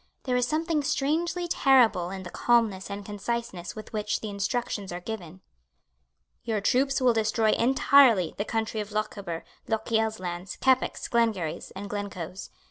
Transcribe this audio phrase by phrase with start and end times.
[0.23, 4.99] There is something strangely terrible in the calmness and conciseness with which the instructions are
[4.99, 5.41] given.
[6.43, 12.49] "Your troops will destroy entirely the country of Lochaber, Lochiel's lands, Keppoch's, Glengarry's and Glencoe's.